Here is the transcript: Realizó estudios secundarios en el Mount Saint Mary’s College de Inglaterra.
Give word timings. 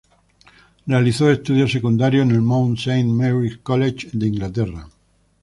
Realizó 0.87 1.29
estudios 1.29 1.71
secundarios 1.71 2.23
en 2.25 2.31
el 2.31 2.41
Mount 2.41 2.79
Saint 2.79 3.07
Mary’s 3.07 3.59
College 3.61 4.09
de 4.13 4.27
Inglaterra. 4.29 4.87